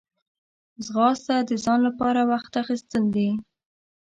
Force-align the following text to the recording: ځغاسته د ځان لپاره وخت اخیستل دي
ځغاسته 0.85 1.35
د 1.49 1.51
ځان 1.63 1.79
لپاره 1.87 2.21
وخت 2.31 2.51
اخیستل 2.63 3.03
دي 3.15 3.29